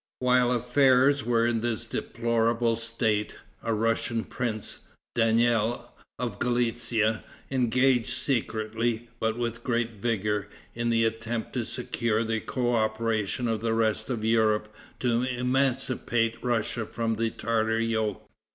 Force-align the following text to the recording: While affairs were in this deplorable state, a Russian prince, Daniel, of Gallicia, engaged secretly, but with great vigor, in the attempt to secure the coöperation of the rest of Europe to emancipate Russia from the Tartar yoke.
While 0.17 0.51
affairs 0.51 1.23
were 1.23 1.45
in 1.45 1.61
this 1.61 1.85
deplorable 1.85 2.75
state, 2.75 3.37
a 3.61 3.71
Russian 3.75 4.23
prince, 4.23 4.79
Daniel, 5.13 5.91
of 6.17 6.39
Gallicia, 6.39 7.23
engaged 7.51 8.09
secretly, 8.11 9.09
but 9.19 9.37
with 9.37 9.63
great 9.63 9.91
vigor, 9.97 10.49
in 10.73 10.89
the 10.89 11.05
attempt 11.05 11.53
to 11.53 11.65
secure 11.65 12.23
the 12.23 12.41
coöperation 12.41 13.47
of 13.47 13.61
the 13.61 13.75
rest 13.75 14.09
of 14.09 14.25
Europe 14.25 14.73
to 15.01 15.21
emancipate 15.21 16.43
Russia 16.43 16.87
from 16.87 17.17
the 17.17 17.29
Tartar 17.29 17.79
yoke. 17.79 18.27